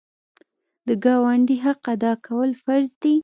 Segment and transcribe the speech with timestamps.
[0.87, 3.15] د ګاونډي حق ادا کول فرض دي.